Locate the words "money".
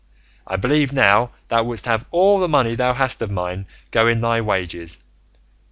2.49-2.73